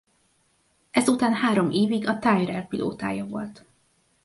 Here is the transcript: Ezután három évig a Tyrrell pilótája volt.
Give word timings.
Ezután 0.91 1.33
három 1.33 1.71
évig 1.71 2.07
a 2.07 2.19
Tyrrell 2.19 2.67
pilótája 2.67 3.25
volt. 3.25 3.65